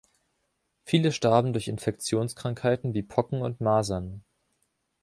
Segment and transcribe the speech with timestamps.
[0.83, 4.23] Viele starben durch Infektionskrankheiten wie Pocken und Masern.